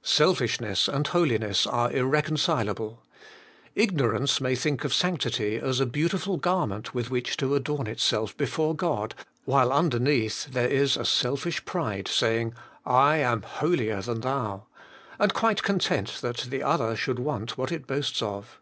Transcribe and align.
Selfishness 0.00 0.88
and 0.88 1.06
holiness 1.08 1.66
are 1.66 1.92
irreconcilable. 1.92 3.04
Ignorance 3.74 4.40
may 4.40 4.54
think 4.56 4.84
of 4.84 4.94
sanctity 4.94 5.56
as 5.56 5.80
a 5.80 5.84
beautiful 5.84 6.38
garment 6.38 6.94
with 6.94 7.10
which 7.10 7.36
to 7.36 7.54
adorn 7.54 7.86
itself 7.86 8.34
before 8.38 8.74
God, 8.74 9.14
while 9.44 9.70
underneath 9.70 10.46
there 10.46 10.66
is 10.68 10.96
a 10.96 11.04
selfish 11.04 11.62
pride 11.66 12.08
saying,' 12.08 12.54
I 12.86 13.18
am 13.18 13.42
holier 13.42 14.00
than 14.00 14.22
thou,' 14.22 14.64
and 15.18 15.34
quite 15.34 15.62
content 15.62 16.20
that 16.22 16.38
the 16.48 16.62
other 16.62 16.96
should 16.96 17.18
want 17.18 17.58
what 17.58 17.70
it 17.70 17.86
boasts 17.86 18.22
of. 18.22 18.58